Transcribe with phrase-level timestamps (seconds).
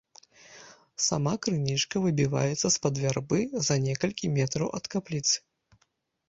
[1.07, 5.35] Сама крынічка выбіваецца з-пад вярбы за некалькі метраў ад капліцы.